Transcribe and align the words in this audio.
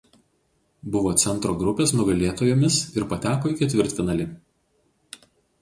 Buvo 0.95 1.11
centro 1.23 1.53
grupės 1.59 1.93
nugalėtojomis 1.99 2.79
ir 2.97 3.07
pateko 3.15 3.55
į 3.55 3.59
ketvirtfinalį. 3.63 4.29